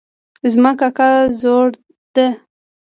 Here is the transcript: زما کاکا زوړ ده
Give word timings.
زما 0.53 0.71
کاکا 0.79 1.09
زوړ 1.39 1.67
ده 2.15 2.27